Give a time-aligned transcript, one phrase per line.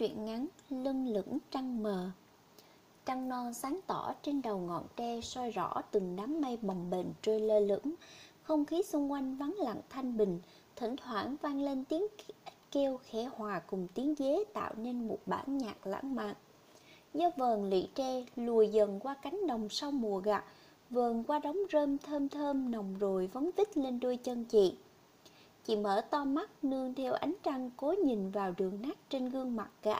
[0.00, 2.10] truyện ngắn Lưng lửng trăng mờ.
[3.06, 7.06] Trăng non sáng tỏ trên đầu ngọn tre soi rõ từng đám mây bồng bềnh
[7.22, 7.94] trôi lơ lửng.
[8.42, 10.40] Không khí xung quanh vắng lặng thanh bình,
[10.76, 12.06] Thỉnh thoảng vang lên tiếng
[12.72, 16.34] kêu khẽ hòa cùng tiếng dế tạo nên một bản nhạc lãng mạn.
[17.14, 20.44] Gió vờn lị tre lùi dần qua cánh đồng sau mùa gặt,
[20.90, 24.74] Vờn qua đống rơm thơm thơm nồng rồi vấn vít lên đôi chân chị.
[25.70, 29.56] Chị mở to mắt, nương theo ánh trăng cố nhìn vào đường nát trên gương
[29.56, 29.98] mặt gã.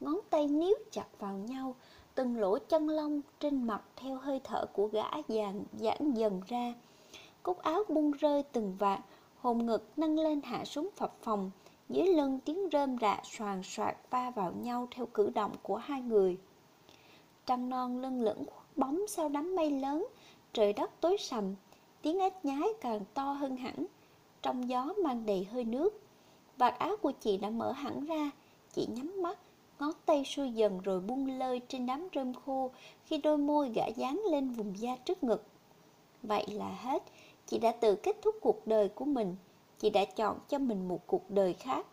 [0.00, 1.74] Ngón tay níu chặt vào nhau,
[2.14, 6.74] Từng lỗ chân lông trên mặt theo hơi thở của gã dàn giãn dần ra.
[7.42, 9.00] Cúc áo bung rơi từng vạt,
[9.40, 11.50] Hồn ngực nâng lên hạ xuống phập phòng
[11.88, 16.00] Dưới lưng tiếng rơm rạ soàn soạt va vào nhau theo cử động của hai
[16.00, 16.38] người.
[17.46, 18.44] Trăng non lưng lửng
[18.76, 20.06] bóng sau đám mây lớn,
[20.52, 21.54] Trời đất tối sầm,
[22.02, 23.86] Tiếng ếch nhái càng to hơn hẳn
[24.42, 26.02] trong gió mang đầy hơi nước.
[26.58, 28.30] Vạt áo của chị đã mở hẳn ra,
[28.74, 29.38] chị nhắm mắt,
[29.78, 32.70] ngón tay xuôi dần rồi buông lơi trên đám rơm khô
[33.04, 35.44] khi đôi môi gã dán lên vùng da trước ngực.
[36.22, 37.02] Vậy là hết,
[37.46, 39.36] chị đã tự kết thúc cuộc đời của mình,
[39.78, 41.86] chị đã chọn cho mình một cuộc đời khác.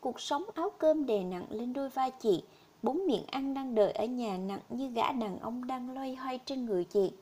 [0.00, 2.42] Cuộc sống áo cơm đè nặng lên đôi vai chị,
[2.82, 6.38] bốn miệng ăn đang đợi ở nhà nặng như gã đàn ông đang loay hoay
[6.38, 7.12] trên người chị.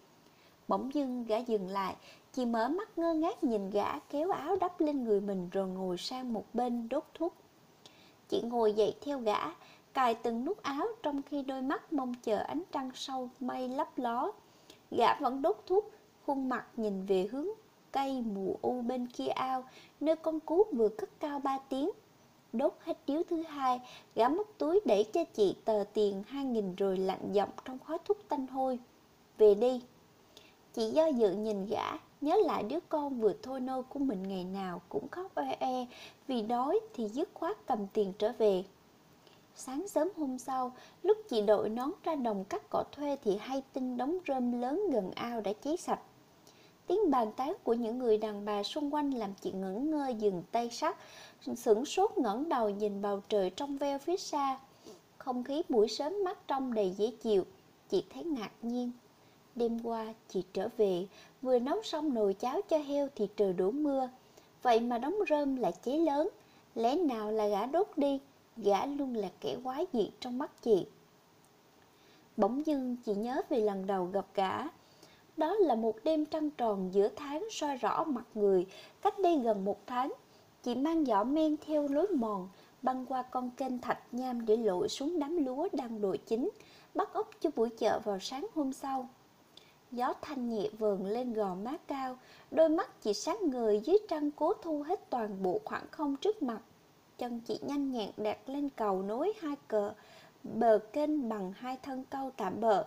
[0.68, 1.96] Bỗng dưng gã dừng lại,
[2.32, 5.98] Chị mở mắt ngơ ngác nhìn gã kéo áo đắp lên người mình rồi ngồi
[5.98, 7.34] sang một bên đốt thuốc.
[8.28, 9.38] Chị ngồi dậy theo gã,
[9.94, 13.98] cài từng nút áo trong khi đôi mắt mong chờ ánh trăng sâu mây lấp
[13.98, 14.32] ló.
[14.90, 15.90] Gã vẫn đốt thuốc,
[16.26, 17.46] khuôn mặt nhìn về hướng
[17.92, 19.64] cây mù u bên kia ao,
[20.00, 21.90] nơi con cú vừa cất cao ba tiếng.
[22.52, 23.80] Đốt hết điếu thứ hai,
[24.14, 27.98] gã móc túi để cho chị tờ tiền hai nghìn rồi lạnh giọng trong khói
[28.04, 28.78] thuốc tanh hôi.
[29.38, 29.82] Về đi.
[30.72, 34.44] Chị do dự nhìn gã, Nhớ lại đứa con vừa thôi nôi của mình ngày
[34.44, 35.86] nào cũng khóc oe e
[36.26, 38.64] Vì đói thì dứt khoát cầm tiền trở về
[39.54, 43.62] Sáng sớm hôm sau, lúc chị đội nón ra đồng cắt cỏ thuê thì hay
[43.72, 46.00] tin đống rơm lớn gần ao đã cháy sạch.
[46.86, 50.42] Tiếng bàn tán của những người đàn bà xung quanh làm chị ngẩn ngơ dừng
[50.52, 50.96] tay sắt,
[51.56, 54.58] sửng sốt ngẩng đầu nhìn bầu trời trong veo phía xa.
[55.18, 57.44] Không khí buổi sớm mát trong đầy dễ chịu,
[57.88, 58.90] chị thấy ngạc nhiên.
[59.54, 61.06] Đêm qua chị trở về,
[61.42, 64.08] vừa nấu xong nồi cháo cho heo thì trời đổ mưa.
[64.62, 66.28] Vậy mà đống rơm lại cháy lớn,
[66.74, 68.20] lẽ nào là gã đốt đi,
[68.56, 70.86] gã luôn là kẻ quái dị trong mắt chị.
[72.36, 74.52] Bỗng dưng chị nhớ về lần đầu gặp gã.
[75.36, 78.66] Đó là một đêm trăng tròn giữa tháng soi rõ mặt người,
[79.02, 80.12] cách đây gần một tháng.
[80.62, 82.48] Chị mang giỏ men theo lối mòn,
[82.82, 86.50] băng qua con kênh thạch nham để lội xuống đám lúa đang đồi chín,
[86.94, 89.08] bắt ốc cho buổi chợ vào sáng hôm sau.
[89.90, 92.16] Gió thanh nhẹ vờn lên gò má cao,
[92.50, 96.42] Đôi mắt chị sáng người dưới trăng cố thu hết toàn bộ khoảng không trước
[96.42, 96.60] mặt.
[97.18, 99.92] Chân chị nhanh nhẹn đặt lên cầu nối hai cờ,
[100.42, 102.84] Bờ kênh bằng hai thân câu tạm bờ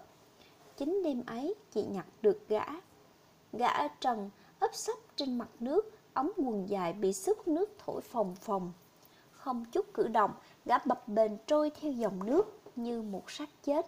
[0.78, 2.64] Chính đêm ấy, chị nhặt được gã.
[3.54, 8.02] Gã ở trần, ấp sấp trên mặt nước, Ống quần dài bị sức nước thổi
[8.02, 8.72] phồng phồng.
[9.32, 10.32] Không chút cử động,
[10.66, 13.86] Gã bập bềnh trôi theo dòng nước Như một xác chết.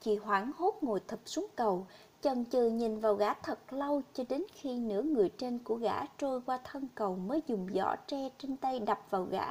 [0.00, 1.86] Chị hoảng hốt ngồi thụp xuống cầu
[2.22, 6.06] Chần chừ nhìn vào gã thật lâu cho đến khi nửa người trên của gã
[6.18, 9.46] trôi qua thân cầu mới dùng giỏ tre trên tay đập vào gã.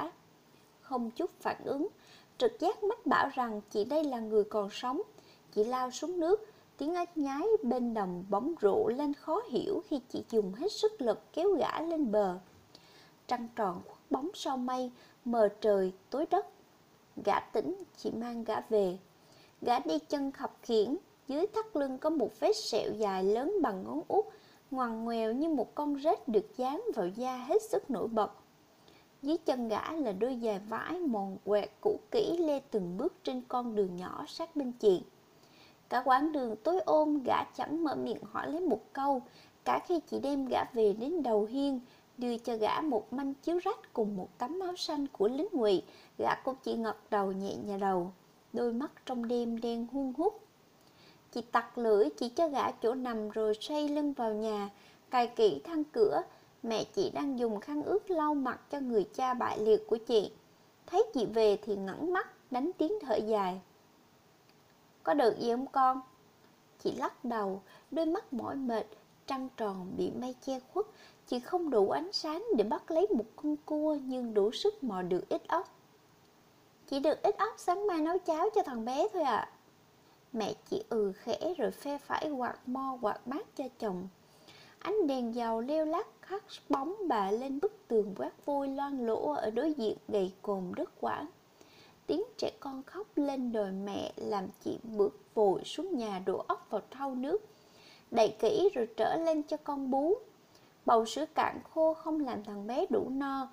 [0.80, 1.88] Không chút phản ứng,
[2.38, 5.02] trực giác mách bảo rằng chị đây là người còn sống.
[5.52, 10.00] Chị lao xuống nước, tiếng ếch nhái bên đồng bóng rộ lên khó hiểu khi
[10.08, 12.38] chị dùng hết sức lực kéo gã lên bờ.
[13.26, 14.90] Trăng tròn khuất bóng sau mây,
[15.24, 16.46] mờ trời, tối đất.
[17.24, 18.98] Gã tỉnh, chị mang gã về.
[19.62, 20.96] Gã đi chân khập khiển,
[21.30, 24.24] dưới thắt lưng có một vết sẹo dài lớn bằng ngón út,
[24.70, 28.32] ngoằn ngoèo như một con rết được dán vào da hết sức nổi bật.
[29.22, 33.42] Dưới chân gã là đôi giày vải mòn quẹt cũ kỹ lê từng bước trên
[33.48, 35.02] con đường nhỏ sát bên chị.
[35.88, 39.22] Cả quãng đường tối ôm gã chẳng mở miệng hỏi lấy một câu,
[39.64, 41.80] cả khi chị đem gã về đến đầu hiên,
[42.18, 45.82] đưa cho gã một manh chiếu rách cùng một tấm áo xanh của lính ngụy,
[46.18, 48.12] gã cũng chỉ ngật đầu nhẹ nhà đầu,
[48.52, 50.40] đôi mắt trong đêm đen hun hút
[51.32, 54.70] Chị tặc lưỡi chỉ cho gã chỗ nằm rồi xoay lưng vào nhà,
[55.10, 56.22] cài kỹ thang cửa.
[56.62, 60.32] Mẹ chị đang dùng khăn ướt lau mặt cho người cha bại liệt của chị.
[60.86, 63.60] Thấy chị về thì ngẩng mắt, đánh tiếng thở dài.
[65.02, 66.00] Có được gì không con?
[66.82, 68.86] Chị lắc đầu, đôi mắt mỏi mệt,
[69.26, 70.86] trăng tròn bị mây che khuất.
[71.26, 75.02] Chị không đủ ánh sáng để bắt lấy một con cua nhưng đủ sức mò
[75.02, 75.68] được ít ốc.
[76.86, 79.36] Chỉ được ít ốc sáng mai nấu cháo cho thằng bé thôi ạ.
[79.36, 79.52] À.
[80.32, 84.08] Mẹ chỉ ừ khẽ rồi phe phải quạt mo quạt mát cho chồng.
[84.78, 89.32] Ánh đèn dầu leo lắc hắt bóng bà lên bức tường quát vui loan lỗ
[89.32, 91.26] ở đối diện gầy cồn đất quảng
[92.10, 96.66] tiếng trẻ con khóc lên đòi mẹ làm chị bước vội xuống nhà đổ ốc
[96.70, 97.38] vào thau nước.
[98.10, 100.14] Đậy kỹ rồi trở lên cho con bú.
[100.86, 103.48] Bầu sữa cạn khô không làm thằng bé đủ no.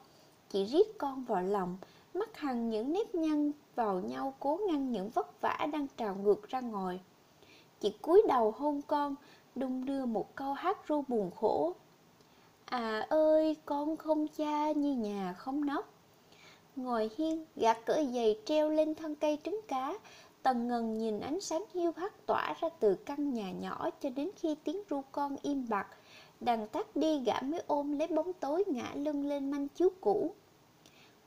[0.49, 1.77] Chị riết con vào lòng,
[2.13, 6.49] mắt hằng những nếp nhăn vào nhau cố ngăn những vất vả đang trào ngược
[6.49, 6.99] ra ngoài.
[7.79, 9.15] Chị cúi đầu hôn con,
[9.55, 11.73] đung đưa một câu hát ru buồn khổ.
[12.65, 15.93] À ơi, con không cha như nhà không nóc.
[16.75, 19.93] Ngồi hiên, gạt cởi giày treo lên thân cây trứng cá.
[20.43, 24.29] Tần ngần nhìn ánh sáng hiu hắt tỏa ra từ căn nhà nhỏ cho đến
[24.35, 25.87] khi tiếng ru con im bặt.
[26.39, 30.33] Đằng tắt đi, gã mới ôm lấy bóng tối ngã lưng lên manh chiếu cũ.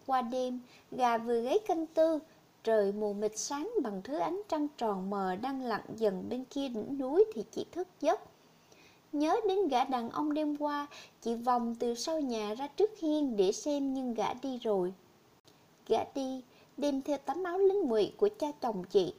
[0.06, 0.60] Qua đêm,
[0.90, 2.18] gà vừa gáy canh tư
[2.64, 6.68] trời mù mịt sáng bằng thứ ánh trăng tròn mờ đang lặn dần bên kia
[6.68, 8.20] đỉnh núi thì chị thức giấc.
[9.12, 10.86] Nhớ đến gã đàn ông đêm qua,
[11.20, 14.92] chị vòng từ sau nhà ra trước hiên để xem nhưng gã đi rồi.
[15.88, 16.42] Gã đi,
[16.76, 19.14] đem theo tấm áo lính ngụy của cha chồng chị.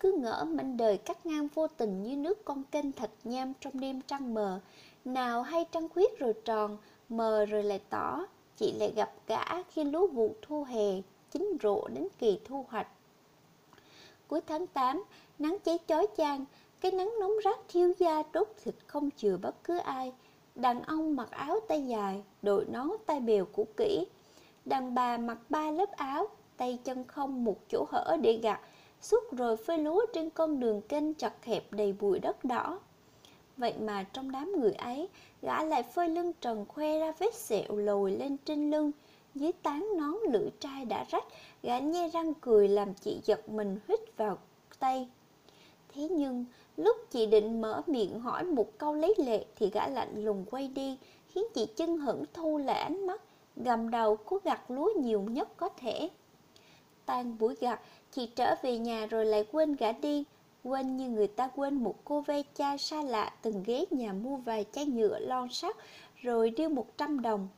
[0.00, 3.80] Cứ ngỡ mảnh đời cắt ngang vô tình như nước con kênh thạch nham trong
[3.80, 4.60] đêm trăng mờ.
[5.04, 6.78] Nào hay trăng khuyết rồi tròn,
[7.08, 8.26] mờ rồi lại tỏ,
[8.56, 12.88] chị lại gặp gã khi lúa vụ thu hè chín rộ đến kỳ thu hoạch.
[14.28, 15.04] Cuối tháng 8
[15.38, 16.44] nắng cháy chói chang,
[16.80, 20.12] cái nắng nóng rát thiêu da đốt thịt không chừa bất cứ ai.
[20.54, 24.06] Đàn ông mặc áo tay dài, đội nón tay bèo cũ kỹ.
[24.64, 28.60] Đàn bà mặc ba lớp áo, tay chân không một chỗ hở để gặt,
[29.00, 32.80] suốt rồi phơi lúa trên con đường kênh chật hẹp đầy bụi đất đỏ.
[33.56, 35.08] Vậy mà trong đám người ấy,
[35.42, 38.90] gã lại phơi lưng trần khoe ra vết sẹo lồi lên trên lưng
[39.38, 41.24] dưới tán nón lưỡi trai đã rách,
[41.62, 44.38] gã nhe răng cười làm chị giật mình hít vào
[44.78, 45.08] tay.
[45.94, 46.44] Thế nhưng,
[46.76, 50.68] lúc chị định mở miệng hỏi một câu lấy lệ thì gã lạnh lùng quay
[50.68, 50.98] đi,
[51.28, 53.22] khiến chị chân hững thu lại ánh mắt,
[53.56, 56.08] gầm đầu cố gặt lúa nhiều nhất có thể.
[57.06, 57.80] Tan buổi gặt
[58.12, 60.24] chị trở về nhà rồi lại quên gã đi,
[60.64, 64.36] quên như người ta quên một cô ve chai xa lạ từng ghé nhà mua
[64.36, 65.76] vài chai nhựa lon sắt,
[66.16, 67.48] rồi đưa một trăm đồng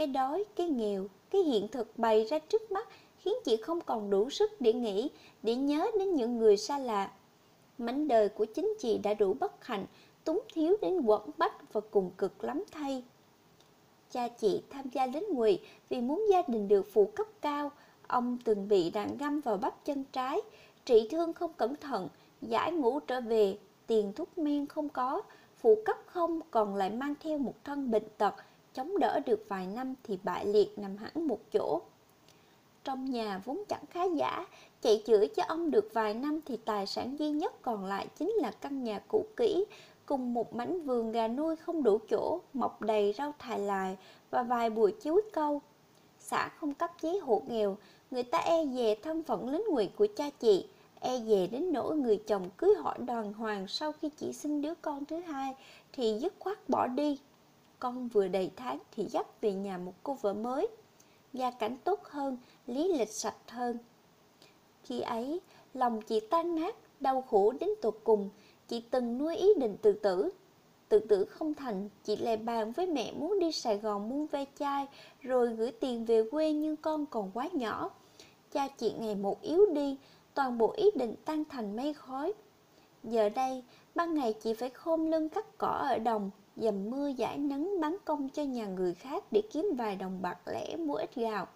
[0.00, 2.88] cái đói, cái nghèo, cái hiện thực bày ra trước mắt
[3.18, 5.10] khiến chị không còn đủ sức để nghĩ,
[5.42, 7.10] để nhớ đến những người xa lạ.
[7.78, 9.86] Mảnh đời của chính chị đã đủ bất hạnh,
[10.24, 13.04] túng thiếu đến quẩn bách và cùng cực lắm thay.
[14.10, 15.58] Cha chị tham gia lính ngụy
[15.88, 17.70] vì muốn gia đình được phụ cấp cao.
[18.06, 20.40] Ông từng bị đạn găm vào bắp chân trái,
[20.84, 22.08] trị thương không cẩn thận,
[22.42, 25.22] giải ngũ trở về, tiền thuốc men không có,
[25.56, 28.34] phụ cấp không còn lại mang theo một thân bệnh tật
[28.74, 31.80] chống đỡ được vài năm thì bại liệt nằm hẳn một chỗ.
[32.84, 34.46] Trong nhà vốn chẳng khá giả,
[34.82, 38.30] chạy chữa cho ông được vài năm thì tài sản duy nhất còn lại chính
[38.30, 39.64] là căn nhà cũ kỹ,
[40.06, 43.96] cùng một mảnh vườn gà nuôi không đủ chỗ, mọc đầy rau thài lại
[44.30, 45.60] và vài bụi chuối câu.
[46.18, 47.76] Xã không cấp giấy hộ nghèo,
[48.10, 50.66] người ta e dè thân phận lính nguyện của cha chị
[51.00, 54.74] e dè đến nỗi người chồng cưới hỏi đoàn hoàng sau khi chị sinh đứa
[54.74, 55.54] con thứ hai
[55.92, 57.18] thì dứt khoát bỏ đi
[57.80, 60.68] con vừa đầy tháng thì dắt về nhà một cô vợ mới.
[61.32, 63.78] Gia cảnh tốt hơn, lý lịch sạch hơn.
[64.82, 65.40] Khi ấy,
[65.74, 68.30] lòng chị tan nát, đau khổ đến tột cùng.
[68.68, 70.30] Chị từng nuôi ý định tự tử.
[70.88, 74.44] Tự tử không thành, chị lại bàn với mẹ muốn đi sài gòn mua ve
[74.58, 74.86] chai,
[75.20, 77.90] rồi gửi tiền về quê nhưng con còn quá nhỏ.
[78.52, 79.98] Cha chị ngày một yếu đi,
[80.34, 82.32] toàn bộ ý định tan thành mây khói.
[83.04, 83.62] Giờ đây,
[83.94, 87.96] ban ngày chị phải khôn lưng cắt cỏ ở đồng dầm mưa giải nắng bán
[88.04, 91.46] công cho nhà người khác để kiếm vài đồng bạc lẻ mua ít gạo.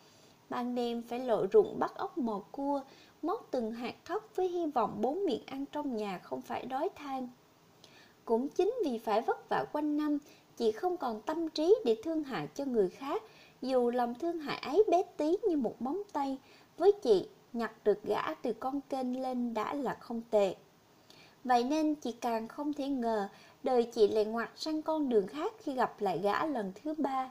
[0.48, 2.80] Ban đêm phải lội ruộng bắt ốc mò cua
[3.22, 6.88] móc từng hạt thóc với hy vọng bốn miệng ăn trong nhà không phải đói
[6.94, 7.28] than.
[8.24, 10.18] Cũng chính vì phải vất vả quanh năm,
[10.56, 13.22] chị không còn tâm trí để thương hại cho người khác,
[13.62, 16.38] dù lòng thương hại ấy bé tí như một móng tay.
[16.78, 20.54] Với chị, nhặt được gã từ con kênh lên đã là không tệ
[21.44, 23.28] vậy nên chị càng không thể ngờ
[23.62, 27.30] đời chị lại ngoặt sang con đường khác khi gặp lại gã lần thứ ba.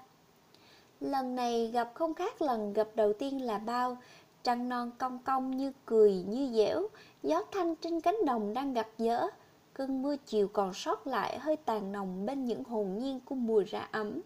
[0.99, 3.97] Lần này gặp không khác lần gặp đầu tiên là bao
[4.43, 6.87] trăng non cong cong như cười như dẻo,
[7.23, 9.27] gió thanh trên cánh đồng đang gặt dở.
[9.73, 13.63] Cơn mưa chiều còn sót lại hơi tàn nồng bên những hồn nhiên của mùa
[13.67, 14.21] ra ấm.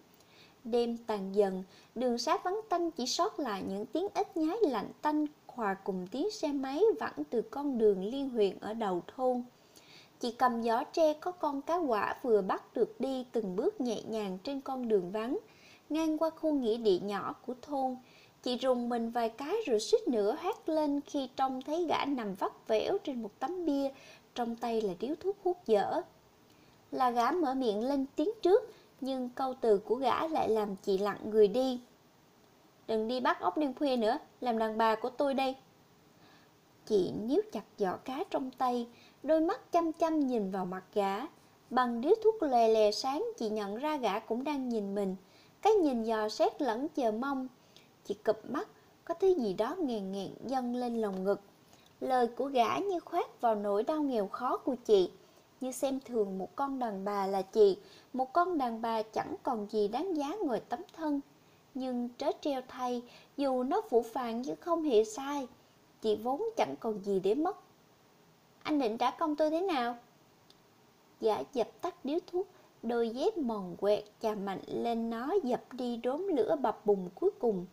[0.63, 1.63] Đêm tàn dần,
[1.95, 6.07] đường xá vắng tanh chỉ sót lại những tiếng ếch nhái lạnh tanh, hòa cùng
[6.11, 9.43] tiếng xe máy vẳng từ con đường liên huyện ở đầu thôn
[10.19, 14.01] chị cầm giỏ tre có con cá quả vừa bắt được đi từng bước nhẹ
[14.01, 15.37] nhàng trên con đường vắng
[15.89, 17.95] ngang qua khu nghĩa địa nhỏ của thôn.
[18.43, 22.33] Chị rùng mình vài cái rồi suýt nữa hét lên khi trông thấy gã nằm
[22.33, 23.89] vắt vẻo trên một tấm bia
[24.35, 26.01] trong tay là điếu thuốc hút dở.
[26.91, 30.97] Là gã mở miệng lên tiếng trước nhưng câu từ của gã lại làm chị
[30.97, 31.79] lặng người đi.
[32.87, 35.55] Đừng đi bắt ốc đêm khuya nữa làm đàn bà của tôi đây.
[36.85, 38.87] Chị níu chặt giỏ cá trong tay,
[39.23, 41.15] đôi mắt chăm chăm nhìn vào mặt gã.
[41.69, 45.15] Bằng điếu thuốc lè lè sáng, chị nhận ra gã cũng đang nhìn mình.
[45.61, 47.47] Cái nhìn dò xét lẫn chờ mong.
[48.05, 48.69] Chị cụp mắt,
[49.05, 51.41] có thứ gì đó nghèn nghẹn dâng lên lòng ngực.
[51.99, 55.11] Lời của gã như khoát vào nỗi đau nghèo khó của chị,
[55.61, 57.77] như xem thường một con đàn bà là chị,
[58.13, 61.21] một con đàn bà chẳng còn gì đáng giá ngoài tấm thân.
[61.73, 63.01] Nhưng trớ treo thay,
[63.37, 65.47] dù nó phủ phàng nhưng không hề sai,
[66.01, 67.57] chị vốn chẳng còn gì để mất.
[68.67, 69.97] Anh định trả công tôi thế nào?
[71.21, 72.47] Gã dập tắt điếu thuốc,
[72.83, 77.29] đôi dép mòn quẹt chà mạnh lên nó dập đi đốm lửa bập bùng cuối
[77.39, 77.65] cùng.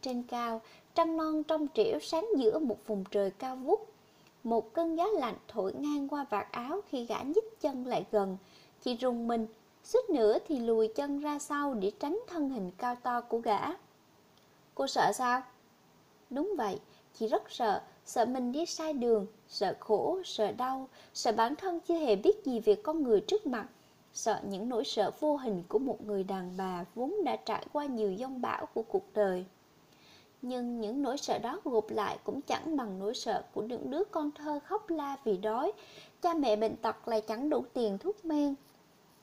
[0.00, 0.60] Trên cao,
[0.94, 3.92] trăng non trong trẻo sáng giữa một vùng trời cao vút.
[4.44, 8.36] Một cơn gió lạnh thổi ngang qua vạt áo khi gã nhích chân lại gần.
[8.80, 9.46] Chị rùng mình,
[9.84, 13.60] suýt nữa thì lùi chân ra sau để tránh thân hình cao to của gã.
[14.74, 15.42] Cô sợ sao?
[16.30, 16.80] Đúng vậy,
[17.14, 21.80] chị rất sợ, sợ mình đi sai đường, sợ khổ, sợ đau, sợ bản thân
[21.80, 23.66] chưa hề biết gì về con người trước mặt,
[24.12, 27.86] sợ những nỗi sợ vô hình của một người đàn bà vốn đã trải qua
[27.86, 29.44] nhiều dông bão của cuộc đời.
[30.42, 34.04] Nhưng những nỗi sợ đó gộp lại cũng chẳng bằng nỗi sợ của những đứa
[34.10, 35.72] con thơ khóc la vì đói,
[36.22, 38.54] cha mẹ bệnh tật lại chẳng đủ tiền thuốc men.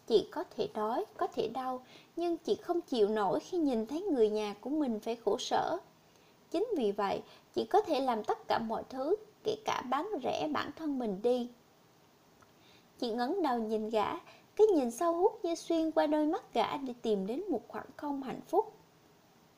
[0.08, 1.84] Chị có thể đói, có thể đau,
[2.16, 5.78] nhưng chị không chịu nổi khi nhìn thấy người nhà của mình phải khổ sở.
[6.52, 7.22] Chính vì vậy,
[7.54, 11.22] chị có thể làm tất cả mọi thứ, kể cả bán rẻ bản thân mình
[11.22, 11.50] đi.
[13.00, 14.14] Chị ngấn đầu nhìn gã,
[14.56, 17.86] cái nhìn sâu hút như xuyên qua đôi mắt gã để tìm đến một khoảng
[17.98, 18.74] không hạnh phúc.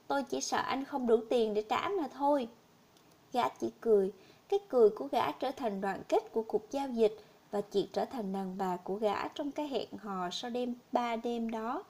[0.08, 2.48] Tôi chỉ sợ anh không đủ tiền để trả mà thôi.
[3.34, 4.12] Gã chỉ cười,
[4.50, 7.18] cái cười của gã trở thành đoạn kết của cuộc giao dịch
[7.52, 11.16] và chị trở thành đàn bà của gã trong cái hẹn hò sau đêm ba
[11.16, 11.84] đêm đó.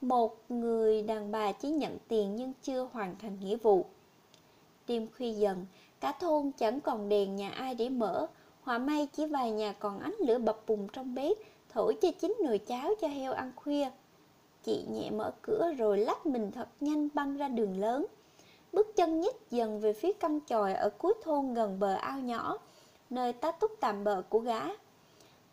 [0.00, 3.86] Một người đàn bà chỉ nhận tiền nhưng chưa hoàn thành nghĩa vụ.
[4.88, 5.66] Đêm khuya dần,
[6.00, 8.26] cả thôn chẳng còn đèn nhà ai để mở,
[8.62, 11.36] họa may chỉ vài nhà còn ánh lửa bập bùng trong bếp,
[11.68, 13.90] thổi cho chín nồi cháo cho heo ăn khuya.
[14.62, 18.06] Chị nhẹ mở cửa rồi lách mình thật nhanh băng ra đường lớn.
[18.72, 22.58] Bước chân nhích dần về phía căn chòi ở cuối thôn gần bờ ao nhỏ,
[23.10, 24.60] nơi tá túc tạm bờ của gã.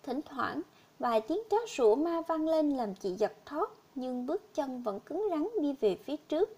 [0.04, 0.62] Thỉnh thoảng,
[1.00, 5.00] vài tiếng chó sủa ma vang lên làm chị giật thót, nhưng bước chân vẫn
[5.00, 6.50] cứng rắn đi về phía trước.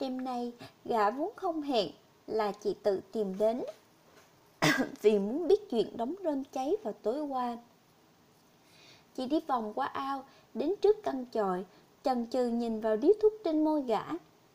[0.00, 0.52] Đêm nay,
[0.84, 1.90] gã vốn không hẹn,
[2.26, 3.62] là chị tự tìm đến
[5.02, 7.56] vì muốn biết chuyện đóng rơm cháy vào tối qua.
[9.14, 10.24] Chị đi vòng qua ao,
[10.54, 11.64] đến trước căn chòi,
[12.02, 14.02] chần chừ nhìn vào điếu thuốc trên môi gã.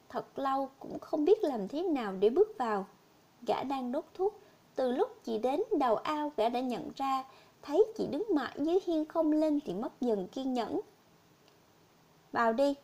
[0.09, 2.85] Thật lâu cũng không biết làm thế nào để bước vào.
[3.47, 4.39] Gã đang đốt thuốc,
[4.75, 7.23] từ lúc chị đến đầu ao gã đã nhận ra,
[7.61, 10.81] thấy chị đứng mãi dưới hiên không lên thì mất dần kiên nhẫn.
[12.31, 12.75] Vào đi.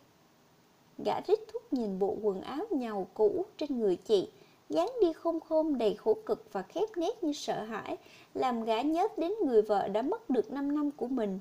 [1.04, 4.28] Gã rít thuốc nhìn bộ quần áo nhàu cũ trên người chị,
[4.68, 7.96] dáng đi khôn khôn đầy khổ cực và khép nét như sợ hãi,
[8.34, 11.40] làm gã nhớ đến người vợ đã mất được 5 năm của mình.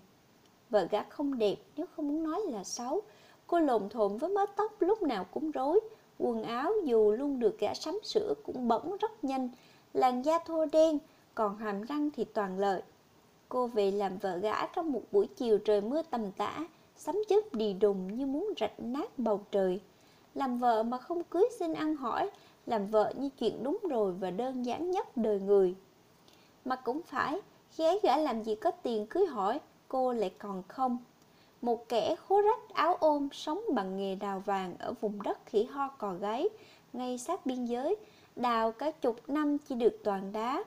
[0.69, 3.01] Vợ gã không đẹp nếu không muốn nói là xấu.
[3.47, 5.79] Cô lồn thộn với mái tóc lúc nào cũng rối.
[6.19, 9.49] Quần áo dù luôn được gã sắm sửa cũng bẩn rất nhanh.
[9.93, 10.99] Làn da thô đen,
[11.35, 12.81] còn hàm răng thì toàn lợi.
[13.49, 17.41] Cô về làm vợ gã trong một buổi chiều trời mưa tầm tã, sấm chớp
[17.53, 19.79] đi đùng như muốn rạch nát bầu trời.
[20.35, 22.29] Làm vợ mà không cưới xin ăn hỏi,
[22.65, 25.75] làm vợ như chuyện đúng rồi và đơn giản nhất đời người.
[26.65, 27.39] Mà cũng phải,
[27.71, 30.97] khi ấy gã làm gì có tiền cưới hỏi, cô lại còn không.
[31.61, 35.63] Một kẻ khố rách áo ôm sống bằng nghề đào vàng ở vùng đất khỉ
[35.63, 36.49] ho cò gáy,
[36.93, 37.95] ngay sát biên giới,
[38.35, 40.63] đào cả chục năm chỉ được toàn đá.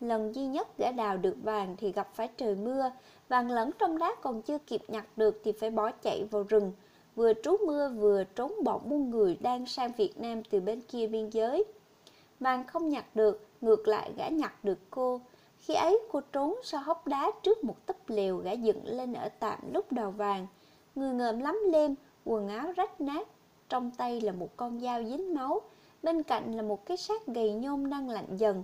[0.00, 2.90] Lần duy nhất gã đào được vàng thì gặp phải trời mưa,
[3.28, 6.72] vàng lẫn trong đá còn chưa kịp nhặt được thì phải bỏ chạy vào rừng,
[7.14, 11.06] vừa trú mưa vừa trốn bọn buôn người đang sang Việt Nam từ bên kia
[11.06, 11.64] biên giới.
[12.40, 15.20] Vàng không nhặt được, ngược lại gã nhặt được cô,
[15.58, 19.28] khi ấy cô trốn sau hốc đá trước một tấp lều gã dựng lên ở
[19.28, 20.46] tạm lúc đầu vàng.
[20.94, 23.28] Người ngợm lắm lem, quần áo rách nát.
[23.68, 25.60] Trong tay là một con dao dính máu.
[26.02, 28.62] Bên cạnh là một cái xác gầy nhôm đang lạnh dần.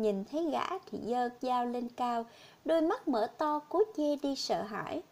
[0.00, 2.24] Nhìn thấy gã thì giơ dao lên cao,
[2.64, 5.02] đôi mắt mở to cố che đi sợ hãi.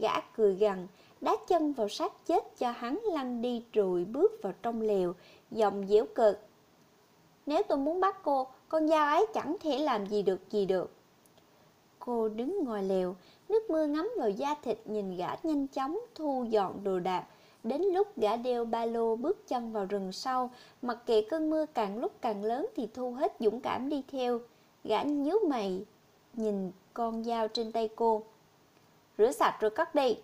[0.00, 0.86] Gã cười gằn,
[1.20, 5.14] đá chân vào xác chết cho hắn lăn đi rồi bước vào trong lều,
[5.50, 6.40] giọng dễu cợt.
[7.46, 10.90] Nếu tôi muốn bắt cô, con dao ấy chẳng thể làm gì được gì được.
[11.98, 13.16] Cô đứng ngoài lều,
[13.48, 17.24] nước mưa ngắm vào da thịt nhìn gã nhanh chóng thu dọn đồ đạc.
[17.64, 20.50] Đến lúc gã đeo ba lô bước chân vào rừng sâu,
[20.82, 24.40] mặc kệ cơn mưa càng lúc càng lớn thì thu hết dũng cảm đi theo.
[24.84, 25.84] Gã nhíu mày,
[26.32, 28.22] nhìn con dao trên tay cô.
[29.18, 30.16] Rửa sạch rồi cất đi.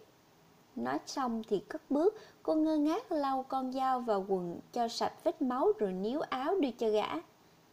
[0.77, 5.25] Nói xong thì cất bước, cô ngơ ngác lau con dao vào quần cho sạch
[5.25, 7.09] vết máu rồi níu áo đưa cho gã.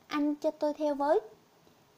[0.08, 1.20] Anh cho tôi theo với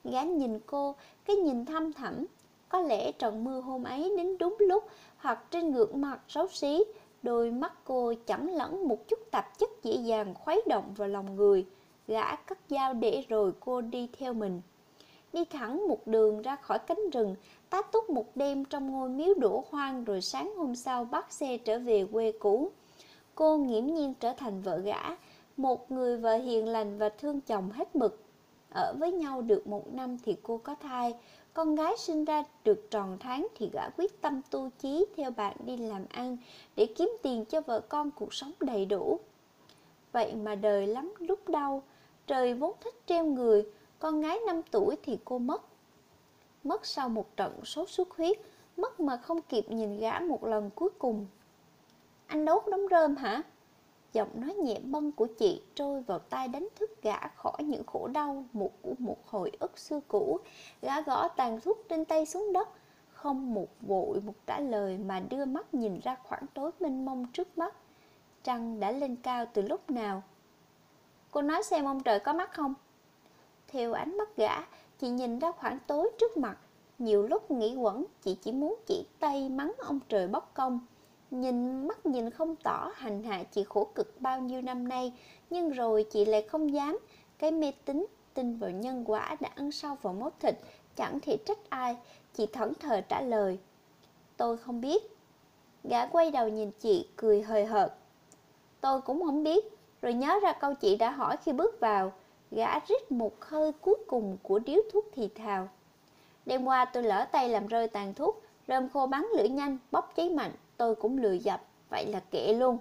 [0.04, 0.96] Gã nhìn cô,
[1.26, 2.26] cái nhìn thăm thẳm
[2.70, 4.84] Có lẽ trận mưa hôm ấy đến đúng lúc
[5.18, 6.84] Hoặc trên ngược mặt xấu xí
[7.24, 11.36] Đôi mắt cô chẳng lẫn một chút tạp chất dễ dàng khuấy động vào lòng
[11.36, 11.66] người.
[12.08, 14.62] Gã cất dao để rồi cô đi theo mình.
[15.34, 17.36] Đi thẳng một đường ra khỏi cánh rừng,
[17.70, 21.58] Tá túc một đêm trong ngôi miếu đổ hoang Rồi sáng hôm sau bắt xe
[21.58, 22.72] trở về quê cũ.
[23.36, 25.02] Cô nghiễm nhiên trở thành vợ gã,
[25.58, 28.20] Một người vợ hiền lành và thương chồng hết mực.
[28.70, 31.14] Ở với nhau được một năm thì cô có thai
[31.60, 35.58] con gái sinh ra được tròn tháng thì gã quyết tâm tu chí theo bạn
[35.66, 36.38] đi làm ăn
[36.76, 39.20] Để kiếm tiền cho vợ con cuộc sống đầy đủ.
[40.12, 41.84] Vậy mà đời lắm lúc đau,
[42.28, 43.66] Trời vốn thích treo người,
[44.00, 45.64] Con gái 5 tuổi thì cô mất.
[46.64, 48.38] Mất sau một trận sốt xuất huyết,
[48.78, 51.28] Mất mà không kịp nhìn gã một lần cuối cùng.
[52.28, 53.44] Anh đốt đống rơm hả?
[54.14, 58.08] Giọng nói nhẹ bâng của chị trôi vào tai đánh thức gã khỏi những khổ
[58.08, 60.40] đau một của một hồi ức xưa cũ.
[60.82, 62.70] Gã gõ tàn thuốc trên tay xuống đất,
[63.10, 67.26] không một vội một trả lời mà đưa mắt nhìn ra khoảng tối mênh mông
[67.34, 67.76] trước mắt.
[68.44, 70.24] Trăng đã lên cao từ lúc nào?
[71.32, 72.74] Cô nói xem ông trời có mắt không?
[73.68, 74.62] Theo ánh mắt gã,
[75.00, 76.58] chị nhìn ra khoảng tối trước mặt.
[77.00, 80.80] Nhiều lúc nghĩ quẩn, chị chỉ muốn chỉ tay mắng ông trời bất công.
[81.32, 85.14] Nhìn mắt nhìn không tỏ hành hạ chị khổ cực bao nhiêu năm nay
[85.50, 87.00] Nhưng rồi chị lại không dám.
[87.40, 90.56] Cái mê tín tin vào nhân quả đã ăn sâu vào mốt thịt
[90.96, 91.98] Chẳng thể trách ai.
[92.34, 93.60] Chị thẫn thờ trả lời
[94.38, 95.04] Tôi không biết.
[95.84, 97.94] Gã quay đầu nhìn chị cười hời hợt
[98.82, 99.66] Tôi cũng không biết.
[100.02, 102.14] Rồi nhớ ra câu chị đã hỏi khi bước vào
[102.52, 105.70] Gã rít một hơi cuối cùng của điếu thuốc thì thào
[106.46, 110.14] Đêm qua tôi lỡ tay làm rơi tàn thuốc Rơm khô bắn lửa nhanh, bốc
[110.16, 112.78] cháy mạnh tôi cũng lừa dập, vậy là kệ luôn.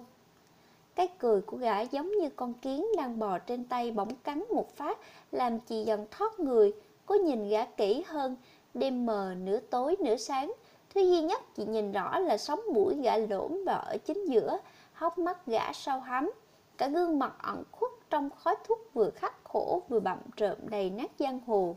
[0.95, 4.75] Cái cười của gã giống như con kiến đang bò trên tay bỗng cắn một
[4.75, 4.97] phát,
[5.31, 6.73] làm chị dần thoát người,
[7.05, 8.35] có nhìn gã kỹ hơn,
[8.73, 10.53] đêm mờ nửa tối nửa sáng.
[10.93, 14.57] Thứ duy nhất chị nhìn rõ là sống mũi gã lỗm và ở chính giữa,
[14.93, 16.31] hốc mắt gã sâu hắm.
[16.77, 20.89] Cả gương mặt ẩn khuất trong khói thuốc vừa khắc khổ vừa bậm trợm đầy
[20.89, 21.75] nát giang hồ.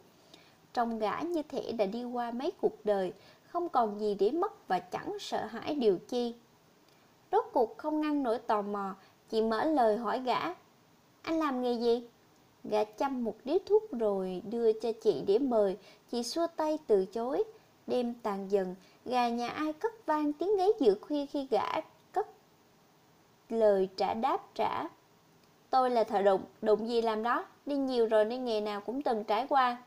[0.72, 3.12] Trong gã như thể đã đi qua mấy cuộc đời,
[3.52, 6.34] không còn gì để mất và chẳng sợ hãi điều chi.
[7.32, 8.94] Rốt cuộc không ngăn nổi tò mò,
[9.28, 10.40] chị mở lời hỏi gã.
[11.22, 12.08] Anh làm nghề gì?
[12.64, 15.76] Gã chăm một điếu thuốc rồi đưa cho chị để mời,
[16.10, 17.44] chị xua tay từ chối.
[17.86, 21.80] Đêm tàn dần, gà nhà ai cất vang tiếng gáy giữa khuya khi gã
[22.12, 22.28] cất
[23.48, 24.88] lời trả đáp trả.
[25.70, 29.02] Tôi là thợ đụng, đụng gì làm đó, đi nhiều rồi nên nghề nào cũng
[29.02, 29.82] từng trải qua.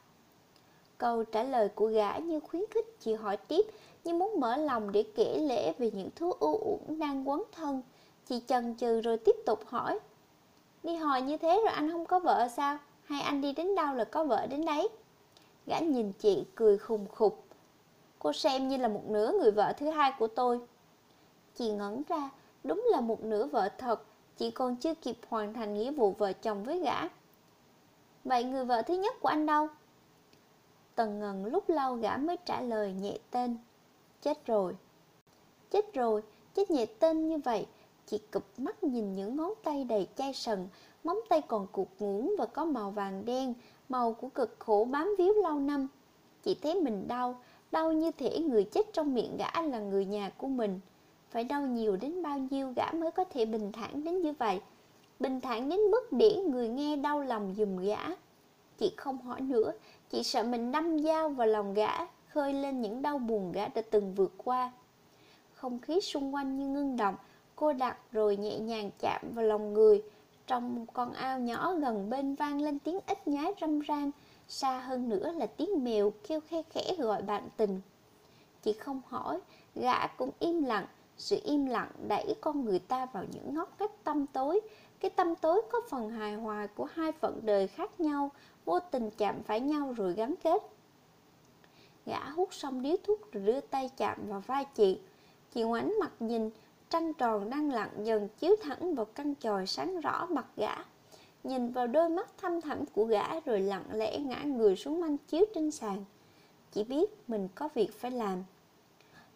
[1.05, 3.65] Câu trả lời của gã như khuyến khích chị hỏi tiếp,
[4.03, 7.81] như muốn mở lòng để kể lễ về những thứ ưu uẩn đang quấn thân.
[8.25, 9.99] Chị chần chừ rồi tiếp tục hỏi.
[10.83, 12.77] Đi hỏi như thế rồi anh không có vợ sao?
[13.03, 14.87] Hay anh đi đến đâu là có vợ đến đấy?
[15.65, 17.43] Gã nhìn chị cười khùng khục.
[18.19, 20.59] Cô xem như là một nửa người vợ thứ hai của tôi.
[21.55, 22.29] Chị ngẩn ra,
[22.63, 24.03] đúng là một nửa vợ thật,
[24.37, 27.01] chị còn chưa kịp hoàn thành nghĩa vụ vợ chồng với gã.
[28.23, 29.67] Vậy người vợ thứ nhất của anh đâu?
[30.95, 33.57] Tần ngần lúc lâu gã mới trả lời nhẹ tên
[34.21, 34.75] Chết rồi.
[35.71, 37.65] Chết rồi, chết nhẹ tên như vậy?
[38.05, 40.67] Chị cụp mắt nhìn những ngón tay đầy chai sần
[41.03, 43.53] Móng tay còn cụt ngủn và có màu vàng đen
[43.89, 45.87] Màu của cực khổ bám víu lâu năm.
[46.43, 47.35] Chị thấy mình đau
[47.71, 50.79] Đau như thể người chết trong miệng gã là người nhà của mình.
[51.29, 54.61] Phải đau nhiều đến bao nhiêu gã mới có thể bình thản đến như vậy?
[55.19, 57.97] Bình thản đến mức để người nghe đau lòng dùm gã.
[58.77, 59.71] Chị không hỏi nữa
[60.15, 61.91] Chị sợ mình đâm dao vào lòng gã
[62.29, 64.71] Khơi lên những đau buồn gã đã từng vượt qua.
[65.53, 67.15] Không khí xung quanh như ngưng động
[67.55, 70.03] Cô đặt rồi nhẹ nhàng chạm vào lòng người.
[70.47, 74.11] Trong con ao nhỏ gần bên vang lên tiếng ếch nhái râm ran
[74.47, 77.81] Xa hơn nữa là tiếng mèo kêu khe khẽ gọi bạn tình.
[78.63, 79.39] Chị không hỏi,
[79.75, 80.85] gã cũng im lặng
[81.17, 84.61] sự im lặng đẩy con người ta vào những ngóc ngách tâm tối
[84.99, 88.31] Cái tâm tối có phần hài hòa của hai phận đời khác nhau
[88.65, 90.61] vô tình chạm phải nhau rồi gắn kết.
[92.05, 94.99] Gã hút xong điếu thuốc rồi đưa tay chạm vào vai chị.
[95.53, 96.49] Chị ngoảnh mặt nhìn,
[96.89, 100.75] trăng tròn đang lặng dần chiếu thẳng vào căn chòi sáng rõ mặt gã.
[101.43, 105.17] Nhìn vào đôi mắt thâm thẳm của gã rồi lặng lẽ ngã người xuống manh
[105.17, 106.05] chiếu trên sàn.
[106.71, 108.43] Chỉ biết mình có việc phải làm.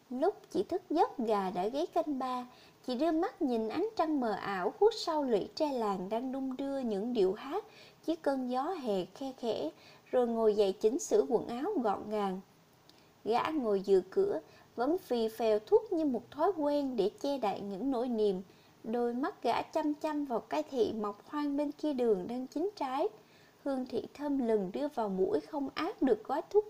[0.09, 2.47] Lúc chị thức giấc gà đã gáy canh ba,
[2.87, 6.57] chị đưa mắt nhìn ánh trăng mờ ảo hút sau lũy tre làng đang đung
[6.57, 7.65] đưa những điệu hát
[8.05, 9.69] chiếc cơn gió hè khe khẽ,
[10.11, 12.41] rồi ngồi dậy chỉnh sửa quần áo gọn gàng.
[13.25, 14.41] Gã ngồi dựa cửa,
[14.75, 18.41] vẫn phì phèo thuốc như một thói quen để che đậy những nỗi niềm.
[18.83, 22.69] Đôi mắt gã chăm chăm vào cái thị mọc hoang bên kia đường đang chín
[22.75, 23.07] trái.
[23.63, 26.65] hương thị thơm lừng đưa vào mũi không ác được gói thuốc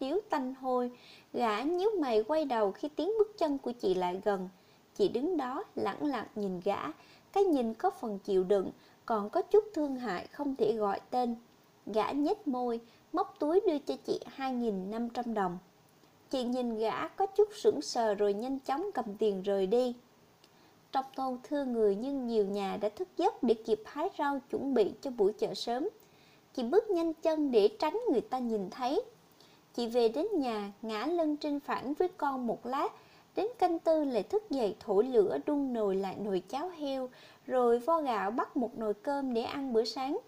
[0.00, 0.90] tiếu tanh hôi
[1.32, 4.48] gã nhíu mày quay đầu khi tiếng bước chân của chị lại gần.
[4.94, 6.78] Chị đứng đó, lẳng lặng nhìn gã.
[7.32, 8.70] Cái nhìn có phần chịu đựng,
[9.06, 11.34] còn có chút thương hại không thể gọi tên.
[11.86, 12.80] Gã nhếch môi,
[13.12, 15.58] móc túi đưa cho chị 2.500 đồng.
[16.30, 19.94] Chị nhìn gã có chút sững sờ rồi nhanh chóng cầm tiền rời đi.
[20.92, 24.74] Trong thôn thưa người nhưng nhiều nhà đã thức giấc để kịp hái rau chuẩn
[24.74, 25.88] bị cho buổi chợ sớm.
[26.54, 29.02] Chị bước nhanh chân để tránh người ta nhìn thấy.
[29.74, 32.88] Chị về đến nhà, ngã lưng trên phản với con một lát,
[33.36, 37.08] đến canh tư lại thức dậy thổi lửa đun nồi lại nồi cháo heo,
[37.46, 40.18] rồi vo gạo bắt một nồi cơm để ăn bữa sáng.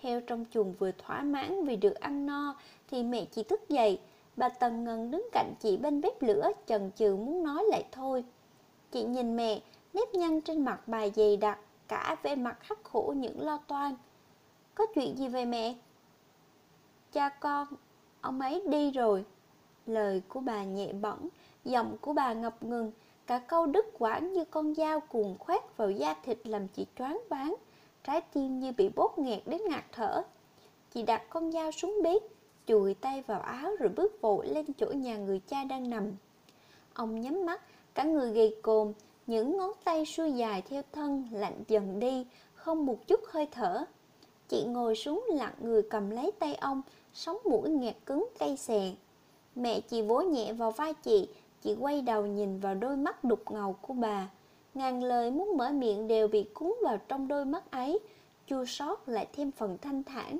[0.00, 2.56] Heo trong chuồng vừa thỏa mãn vì được ăn no,
[2.90, 4.00] thì mẹ chị thức dậy.
[4.36, 8.24] Bà Tần Ngân đứng cạnh chị bên bếp lửa, chần chừ muốn nói lại thôi.
[8.90, 9.60] Chị nhìn mẹ,
[9.92, 13.94] nếp nhăn trên mặt bà dày đặc, cả vẻ mặt khắc khổ những lo toan.
[14.74, 15.74] Có chuyện gì về mẹ?
[17.12, 17.66] Cha con,
[18.24, 19.24] ông ấy đi rồi.
[19.86, 21.28] Lời của bà nhẹ bỏng,
[21.64, 22.92] giọng của bà ngập ngừng,
[23.26, 27.20] cả câu đứt quãng như con dao cuồng khoét vào da thịt làm chị choáng
[27.28, 27.54] váng,
[28.04, 30.22] trái tim như bị bóp nghẹt đến ngạt thở.
[30.94, 32.22] Chị đặt con dao xuống bếp,
[32.66, 36.12] chùi tay vào áo rồi bước vội lên chỗ nhà người cha đang nằm.
[36.94, 37.60] Ông nhắm mắt,
[37.94, 38.92] cả người gầy cồn
[39.26, 43.84] những ngón tay xuôi dài theo thân lạnh dần đi, không một chút hơi thở.
[44.48, 46.82] Chị ngồi xuống lặng người cầm lấy tay ông,
[47.14, 48.92] sống mũi nghẹt cứng cay xè.
[49.54, 51.28] Mẹ chị vỗ nhẹ vào vai chị,
[51.62, 54.28] chị quay đầu nhìn vào đôi mắt đục ngầu của bà.
[54.74, 57.98] Ngàn lời muốn mở miệng đều bị cuốn vào trong đôi mắt ấy,
[58.46, 60.38] chua xót lại thêm phần thanh thản.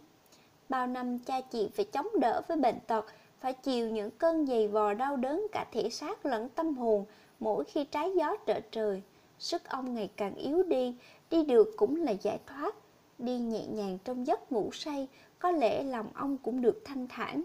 [0.68, 3.06] Bao năm cha chị phải chống đỡ với bệnh tật,
[3.40, 7.04] phải chịu những cơn dày vò đau đớn cả thể xác lẫn tâm hồn,
[7.40, 9.02] mỗi khi trái gió trở trời,
[9.38, 10.94] sức ông ngày càng yếu đi,
[11.30, 12.74] đi được cũng là giải thoát.
[13.18, 15.08] Đi nhẹ nhàng trong giấc ngủ say,
[15.44, 17.42] có lẽ lòng ông cũng được thanh thản.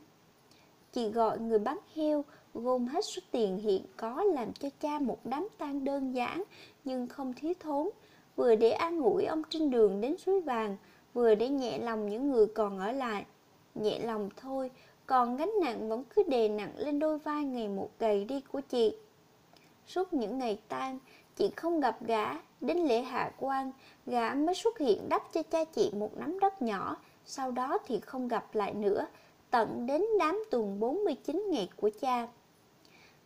[0.91, 5.17] Chị gọi người bán heo, gồm hết số tiền hiện có làm cho cha một
[5.23, 6.43] đám tang đơn giản
[6.83, 7.89] nhưng không thiếu thốn,
[8.35, 10.77] vừa để an ủi ông trên đường đến suối vàng,
[11.13, 13.25] vừa để nhẹ lòng những người còn ở lại.
[13.75, 14.71] Nhẹ lòng thôi,
[15.05, 18.61] còn gánh nặng vẫn cứ đè nặng lên đôi vai ngày một gầy đi của
[18.61, 18.95] chị.
[19.87, 20.99] Suốt những ngày tang,
[21.35, 23.71] chị không gặp gã, đến lễ hạ quan,
[24.05, 26.97] gã mới xuất hiện đắp cho cha chị một nắm đất nhỏ,
[27.31, 29.07] sau đó thì không gặp lại nữa,
[29.49, 32.27] tận đến đám tuần 49 ngày của cha.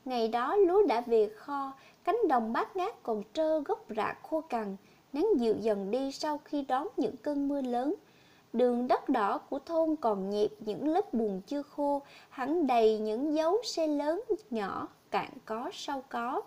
[0.06, 4.42] Ngày đó lúa đã về kho, cánh đồng bát ngát còn trơ gốc rạ khô
[4.42, 4.76] cằn,
[5.14, 7.96] nắng dịu dần đi sau khi đón những cơn mưa lớn.
[8.54, 13.36] Đường đất đỏ của thôn còn nhịp những lớp bùn chưa khô, hẳn đầy những
[13.36, 16.42] dấu xe lớn nhỏ, cạn có sâu có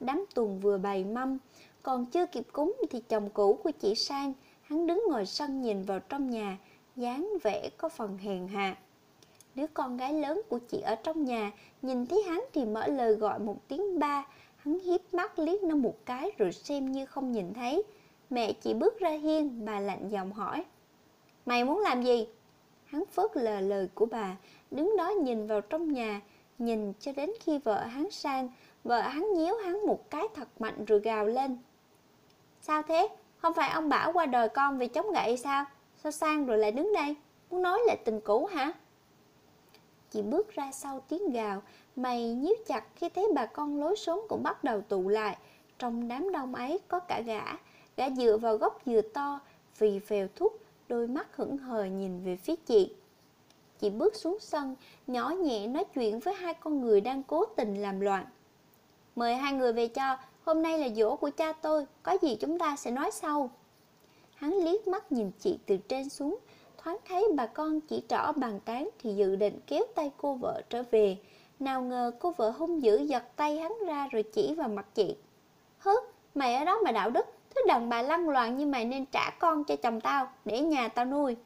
[0.00, 1.38] đám tuần vừa bày mâm
[1.82, 5.82] Còn chưa kịp cúng thì chồng cũ của chị Sang Hắn đứng ngồi sân nhìn
[5.82, 6.58] vào trong nhà
[6.96, 8.76] dáng vẻ có phần hèn hạ
[9.54, 11.50] Đứa con gái lớn của chị ở trong nhà
[11.82, 14.26] Nhìn thấy hắn thì mở lời gọi một tiếng ba
[14.56, 17.82] Hắn hiếp mắt liếc nó một cái rồi xem như không nhìn thấy
[18.30, 20.64] Mẹ chị bước ra hiên, bà lạnh giọng hỏi
[21.46, 22.26] Mày muốn làm gì?
[22.84, 24.36] Hắn phớt lờ lời của bà
[24.70, 26.20] Đứng đó nhìn vào trong nhà
[26.58, 28.48] Nhìn cho đến khi vợ hắn sang
[28.84, 31.58] Vợ hắn nhíu hắn một cái thật mạnh rồi gào lên
[32.60, 33.08] Sao thế?
[33.36, 35.64] Không phải ông bảo qua đời con vì chống gậy sao?
[36.02, 37.16] Sao sang rồi lại đứng đây?
[37.50, 38.72] Muốn nói lại tình cũ hả?
[40.10, 41.62] Chị bước ra sau tiếng gào
[41.96, 45.36] Mày nhíu chặt khi thấy bà con lối xóm cũng bắt đầu tụ lại
[45.78, 47.44] Trong đám đông ấy có cả gã
[47.96, 49.40] Gã dựa vào gốc dừa to
[49.78, 52.94] Vì phèo thuốc Đôi mắt hững hờ nhìn về phía chị
[53.78, 57.82] Chị bước xuống sân Nhỏ nhẹ nói chuyện với hai con người đang cố tình
[57.82, 58.26] làm loạn
[59.16, 62.58] Mời hai người về cho, hôm nay là dỗ của cha tôi, có gì chúng
[62.58, 63.50] ta sẽ nói sau.
[64.42, 66.38] Hắn liếc mắt nhìn chị từ trên xuống,
[66.78, 70.62] thoáng thấy bà con chỉ trỏ bàn tán thì dự định kéo tay cô vợ
[70.70, 71.16] trở về.
[71.58, 75.16] Nào ngờ cô vợ hung dữ giật tay hắn ra rồi chỉ vào mặt chị.
[75.78, 75.90] Hứ,
[76.34, 79.30] mày ở đó mà đạo đức, thứ đàn bà lăng loạn như mày nên trả
[79.30, 81.36] con cho chồng tao, để nhà tao nuôi.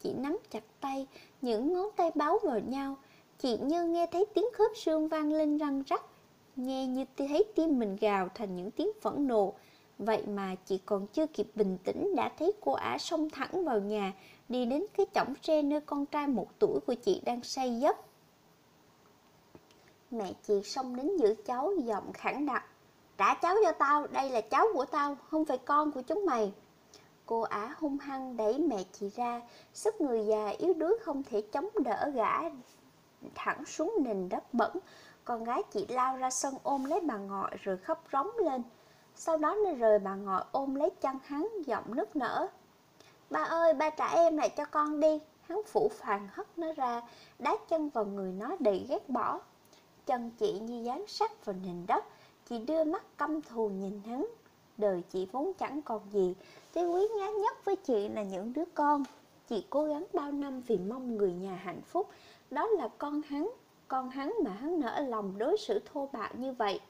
[0.00, 1.06] Chị nắm chặt tay,
[1.40, 2.96] những ngón tay báu vào nhau.
[3.38, 6.04] Chị như nghe thấy tiếng khớp xương vang lên răng rắc,
[6.56, 9.54] nghe như thấy tim mình gào thành những tiếng phẫn nộ.
[10.04, 13.80] Vậy mà chị còn chưa kịp bình tĩnh đã thấy cô ả xông thẳng vào
[13.80, 14.12] nhà,
[14.48, 17.96] đi đến cái chõng tre nơi con trai một tuổi của chị đang say giấc.
[20.10, 22.64] Mẹ chị xông đến giữ cháu giọng khẳng đặc.
[23.18, 26.52] Trả cháu cho tao, đây là cháu của tao, không phải con của chúng mày.
[27.26, 29.40] Cô ả hung hăng đẩy mẹ chị ra,
[29.74, 32.38] sức người già yếu đuối không thể chống đỡ gã
[33.34, 34.76] thẳng xuống nền đất bẩn,
[35.24, 38.62] con gái chị lao ra sân ôm lấy bà ngọi rồi khóc rống lên
[39.22, 42.48] sau đó nó rời bà ngồi ôm lấy chân hắn giọng nức nở
[43.30, 45.20] Ba ơi, ba trả em lại cho con đi.
[45.42, 47.02] Hắn phủ phàng hất nó ra,
[47.38, 49.40] đá chân vào người nó đầy ghét bỏ.
[50.06, 52.04] Chân chị như dán sắt vào nền đất,
[52.48, 54.26] chị đưa mắt căm thù nhìn hắn.
[54.78, 56.34] Đời chị vốn chẳng còn gì,
[56.72, 59.04] cái quý giá nhất với chị là những đứa con.
[59.48, 62.08] Chị cố gắng bao năm vì mong người nhà hạnh phúc,
[62.50, 63.50] đó là con hắn,
[63.88, 66.80] con hắn mà hắn nỡ lòng đối xử thô bạo như vậy.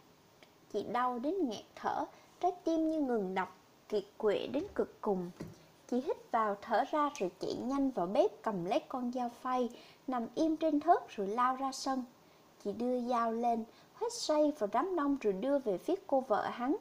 [0.72, 2.04] Chị đau đến nghẹt thở,
[2.40, 3.54] trái tim như ngừng đập,
[3.88, 5.30] kiệt quệ đến cực cùng.
[5.90, 9.70] Chị hít vào thở ra rồi chạy nhanh vào bếp cầm lấy con dao phay,
[10.06, 12.04] nằm im trên thớt rồi lao ra sân.
[12.64, 16.46] Chị đưa dao lên, hết xoay vào đám đông rồi đưa về phía cô vợ
[16.46, 16.76] hắn.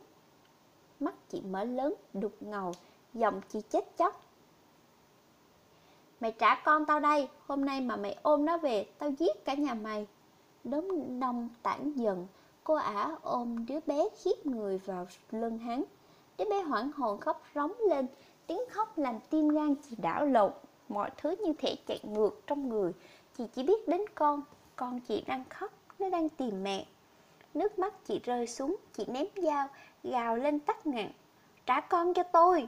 [0.99, 2.73] Mắt chị mở lớn, đục ngầu,
[3.13, 4.21] giọng chị chết chóc.
[6.19, 9.53] Mày trả con tao đây, hôm nay mà mày ôm nó về, tao giết cả
[9.53, 10.07] nhà mày.
[10.63, 12.27] Đống đông tản dần,
[12.69, 15.83] cô ả ôm đứa bé khiếp người vào lưng hắn.
[16.37, 18.07] Đứa bé hoảng hồn khóc rống lên,
[18.47, 20.51] tiếng khóc làm tim gan chị đảo lộn,
[20.89, 22.91] mọi thứ như thể chạy ngược trong người.
[23.37, 24.41] Chị chỉ biết đến con,
[24.75, 26.85] con chị đang khóc, nó đang tìm mẹ.
[27.53, 29.67] Nước mắt chị rơi xuống, chị ném dao,
[30.03, 31.11] gào lên tắt ngạn.
[31.65, 32.67] Trả con cho tôi!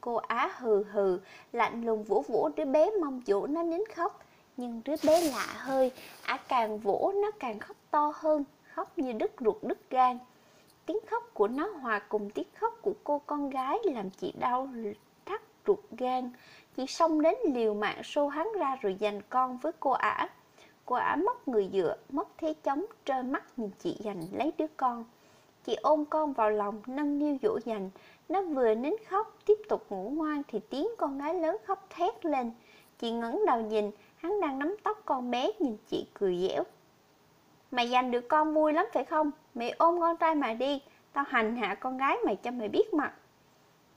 [0.00, 1.18] Cô Á hừ hừ,
[1.52, 4.20] lạnh lùng vỗ vỗ đứa bé mong dỗ nó nín khóc.
[4.56, 9.12] Nhưng đứa bé lạ hơi, Á càng vỗ nó càng khóc to hơn, khóc như
[9.12, 10.18] đứt ruột đứt gan.
[10.86, 14.68] Tiếng khóc của nó hòa cùng tiếng khóc của cô con gái làm chị đau
[15.24, 16.30] thắt ruột gan.
[16.76, 20.28] Chị xông đến liều mạng xô hắn ra rồi giành con với cô ả.
[20.86, 24.66] Cô ả mất người dựa, mất thế chống, trơ mắt nhìn chị giành lấy đứa
[24.76, 25.04] con.
[25.64, 27.90] Chị ôm con vào lòng, nâng niu dỗ dành.
[28.28, 32.24] Nó vừa nín khóc, tiếp tục ngủ ngoan thì tiếng con gái lớn khóc thét
[32.26, 32.50] lên.
[32.98, 36.64] Chị ngẩng đầu nhìn, hắn đang nắm tóc con bé nhìn chị cười dẻo.
[37.72, 39.30] Mày giành được con vui lắm phải không?
[39.54, 40.82] Mày ôm con trai mày đi,
[41.12, 43.12] tao hành hạ con gái mày cho mày biết mặt.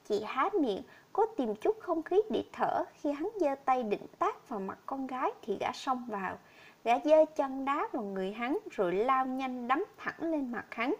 [0.07, 0.81] Chị há miệng,
[1.13, 4.77] cố tìm chút không khí để thở khi hắn giơ tay định tác vào mặt
[4.85, 6.37] con gái thì gã xông vào.
[6.83, 10.95] Gã giơ chân đá vào người hắn rồi lao nhanh đấm thẳng lên mặt hắn.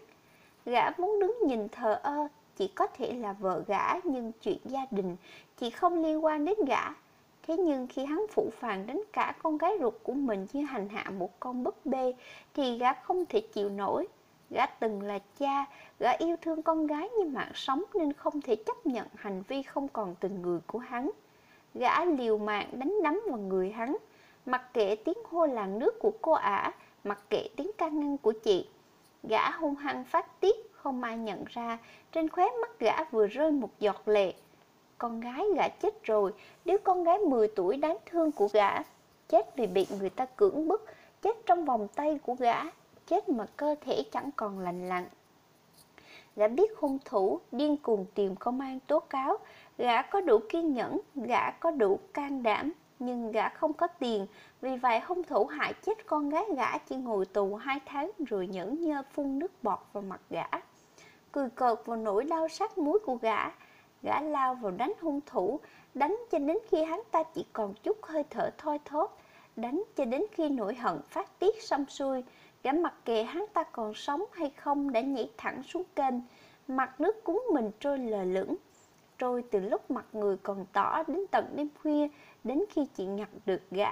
[0.66, 4.86] Gã muốn đứng nhìn thờ ơ, chỉ có thể là vợ gã nhưng chuyện gia
[4.90, 5.16] đình
[5.56, 6.90] chỉ không liên quan đến gã.
[7.46, 10.88] Thế nhưng khi hắn phụ phàng đến cả con gái ruột của mình như hành
[10.88, 12.14] hạ một con búp bê
[12.54, 14.06] thì gã không thể chịu nổi.
[14.50, 15.64] Gã từng là cha,
[15.98, 19.62] gã yêu thương con gái như mạng sống nên không thể chấp nhận hành vi
[19.62, 21.10] không còn tình người của hắn.
[21.74, 23.96] Gã liều mạng đánh đấm vào người hắn,
[24.46, 26.72] mặc kệ tiếng hô làng nước của cô ả,
[27.04, 28.68] mặc kệ tiếng ca ngăn của chị.
[29.22, 31.78] Gã hung hăng phát tiết, không ai nhận ra,
[32.12, 34.34] trên khóe mắt gã vừa rơi một giọt lệ.
[34.98, 36.32] Con gái gã chết rồi,
[36.64, 38.82] đứa con gái 10 tuổi đáng thương của gã,
[39.28, 40.86] chết vì bị người ta cưỡng bức,
[41.22, 42.62] chết trong vòng tay của gã,
[43.06, 45.04] chết mà cơ thể chẳng còn lành lặn.
[46.36, 49.38] Gã biết hung thủ, điên cuồng tìm công an tố cáo,
[49.78, 54.26] gã có đủ kiên nhẫn, gã có đủ can đảm, nhưng gã không có tiền,
[54.60, 58.46] vì vậy hung thủ hại chết con gái gã chỉ ngồi tù hai tháng rồi
[58.46, 60.46] nhẫn nhơ phun nước bọt vào mặt gã.
[61.32, 63.50] Cười cợt vào nỗi đau sắc muối của gã,
[64.02, 65.60] gã lao vào đánh hung thủ,
[65.94, 69.18] đánh cho đến khi hắn ta chỉ còn chút hơi thở thoi thóp,
[69.56, 72.24] đánh cho đến khi nỗi hận phát tiết xong xuôi,
[72.62, 76.14] gã mặc kệ hắn ta còn sống hay không đã nhảy thẳng xuống kênh,
[76.68, 78.56] mặt nước cuốn mình trôi lờ lững,
[79.18, 82.08] trôi từ lúc mặt người còn tỏ đến tận đêm khuya,
[82.44, 83.90] đến khi chị nhặt được gã.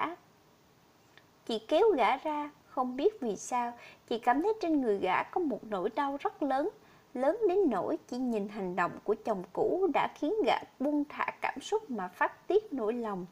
[1.46, 3.72] Chị kéo gã ra, không biết vì sao,
[4.08, 6.68] chị cảm thấy trên người gã có một nỗi đau rất lớn,
[7.14, 11.26] lớn đến nỗi chỉ nhìn hành động của chồng cũ đã khiến gã buông thả
[11.40, 13.26] cảm xúc mà phát tiết nỗi lòng.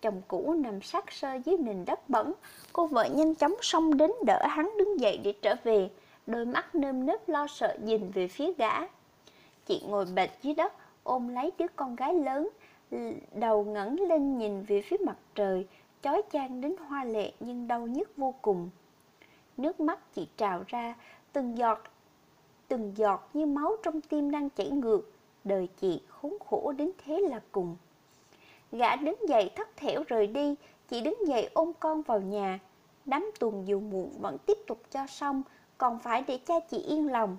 [0.00, 2.32] Chồng cũ nằm sát sơ dưới nền đất bẩn,
[2.72, 5.90] cô vợ nhanh chóng xông đến đỡ hắn đứng dậy để trở về,
[6.26, 8.72] đôi mắt nơm nớp lo sợ nhìn về phía gã.
[9.66, 12.48] Chị ngồi bệt dưới đất, ôm lấy đứa con gái lớn,
[13.34, 15.66] đầu ngẩng lên nhìn về phía mặt trời,
[16.02, 18.70] chói chang đến hoa lệ nhưng đau nhức vô cùng.
[19.56, 20.94] Nước mắt chị trào ra,
[21.32, 21.82] từng giọt,
[22.74, 25.10] từng giọt như máu trong tim đang chảy ngược.
[25.44, 27.76] Đời chị khốn khổ đến thế là cùng.
[28.72, 30.54] Gã đứng dậy thất thểu rời đi,
[30.88, 32.58] chị đứng dậy ôm con vào nhà.
[33.04, 35.42] Đám tuần dù muộn vẫn tiếp tục cho xong,
[35.78, 37.36] còn phải để cha chị yên lòng.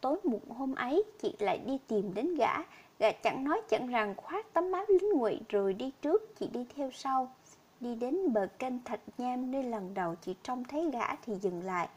[0.00, 2.56] Tối muộn hôm ấy, chị lại đi tìm đến gã,
[2.98, 6.66] gã chẳng nói chẳng rằng khoác tấm áo lính ngụy rồi đi trước, chị đi
[6.76, 7.32] theo sau.
[7.80, 11.62] Đi đến bờ kênh Thạch Nham nơi lần đầu chị trông thấy gã thì dừng
[11.62, 11.88] lại.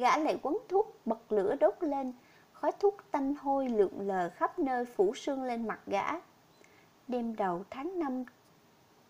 [0.00, 2.12] Gã lại quấn thuốc, bật lửa đốt lên,
[2.52, 6.04] khói thuốc tanh hôi lượn lờ khắp nơi phủ sương lên mặt gã.
[7.08, 8.24] Đêm đầu tháng năm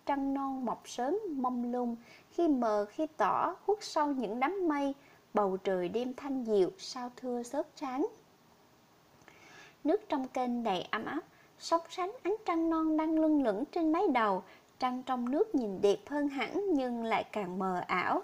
[0.07, 1.97] trăng non mọc sớm mông lung,
[2.31, 4.95] khi mờ khi tỏ khuất sau những đám mây,
[5.35, 8.07] bầu trời đêm thanh dịu, sao thưa sớt trắng.
[9.85, 11.21] Nước trong kênh đầy ấm áp,
[11.59, 14.43] sóng sánh ánh trăng non đang lưng lửng trên mái đầu,
[14.79, 18.23] trăng trong nước nhìn đẹp hơn hẳn nhưng lại càng mờ ảo.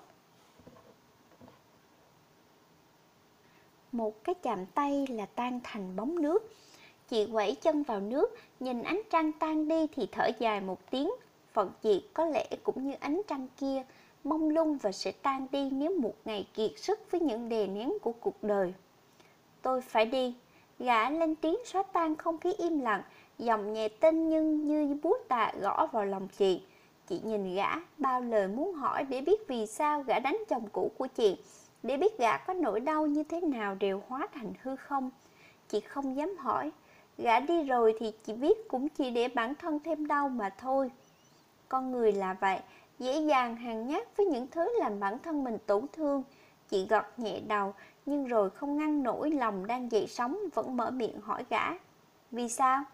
[3.96, 6.54] Một cái chạm tay là tan thành bóng nước.
[7.08, 11.10] Chị quẩy chân vào nước, nhìn ánh trăng tan đi thì thở dài một tiếng.
[11.52, 13.82] Phận chị có lẽ cũng như ánh trăng kia,
[14.24, 17.92] mông lung và sẽ tan đi nếu một ngày kiệt sức với những đè nén
[18.02, 18.74] của cuộc đời.
[19.62, 20.34] Tôi phải đi.
[20.78, 23.02] Gã lên tiếng xóa tan không khí im lặng,
[23.38, 26.60] dòng nhẹ tinh nhưng như búa tạ gõ vào lòng chị.
[27.08, 30.90] Chị nhìn gã, bao lời muốn hỏi để biết vì sao gã đánh chồng cũ
[30.98, 31.36] của chị,
[31.86, 35.10] để biết gã có nỗi đau như thế nào đều hóa thành hư không.
[35.68, 36.72] Chị không dám hỏi,
[37.18, 40.90] gã đi rồi thì chị biết cũng chỉ để bản thân thêm đau mà thôi.
[41.68, 42.60] Con người là vậy,
[42.98, 46.22] dễ dàng hàng nhát với những thứ làm bản thân mình tổn thương.
[46.68, 47.74] Chị gật nhẹ đầu,
[48.06, 51.64] nhưng rồi không ngăn nổi lòng đang dậy sóng vẫn mở miệng hỏi gã.
[52.30, 52.84] Vì sao?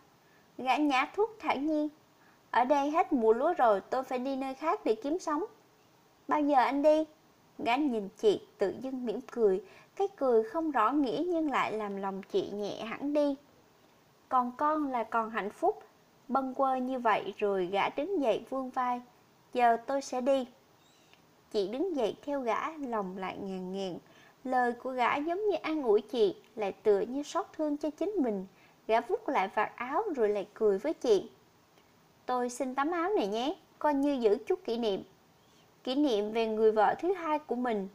[0.59, 1.89] Gã nhả thuốc thản nhiên.
[2.51, 5.45] Ở đây hết mùa lúa rồi, tôi phải đi nơi khác để kiếm sống.
[6.29, 7.05] Bao giờ anh đi?
[7.65, 9.63] Gã nhìn chị tự dưng mỉm cười,
[9.97, 13.37] cái cười không rõ nghĩa nhưng lại làm lòng chị nhẹ hẳn đi.
[14.29, 15.83] Còn con là còn hạnh phúc,
[16.29, 19.01] bâng quơ như vậy rồi gã đứng dậy vuông vai.
[19.53, 20.47] Giờ tôi sẽ đi.
[21.51, 23.99] Chị đứng dậy theo gã, lòng lại ngàn ngàn.
[24.45, 28.11] Lời của gã giống như an ủi chị, lại tựa như xót thương cho chính
[28.11, 28.47] mình.
[28.87, 31.31] Gã vút lại vạt áo rồi lại cười với chị.
[32.27, 35.03] Tôi xin tấm áo này nhé, coi như giữ chút kỷ niệm.
[35.85, 37.89] Kỷ niệm về người vợ thứ hai của mình.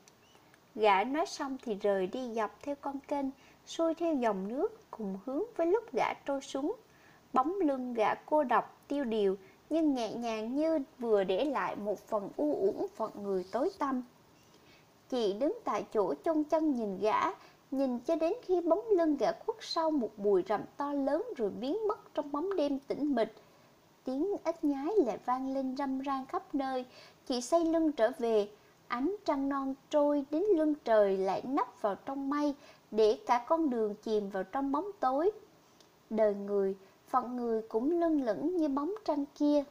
[0.75, 3.25] Gã nói xong thì rời đi dọc theo con kênh,
[3.65, 6.75] xuôi theo dòng nước cùng hướng với lúc gã trôi xuống.
[7.33, 9.35] Bóng lưng gã cô độc, tiêu điều,
[9.69, 14.03] nhưng nhẹ nhàng như vừa để lại một phần u uẩn phận người tối tăm.
[15.09, 17.21] Chị đứng tại chỗ trông chân nhìn gã,
[17.71, 21.49] nhìn cho đến khi bóng lưng gã khuất sau một bụi rậm to lớn rồi
[21.49, 23.35] biến mất trong bóng đêm tĩnh mịch.
[24.03, 26.85] Tiếng ếch nhái lại vang lên râm ran khắp nơi,
[27.27, 28.49] chị xây lưng trở về,
[28.87, 32.55] ánh trăng non trôi đến lưng trời lại nấp vào trong mây,
[32.91, 35.31] để cả con đường chìm vào trong bóng tối.
[36.09, 36.75] Đời người,
[37.07, 39.63] phận người cũng lưng lửng như bóng trăng kia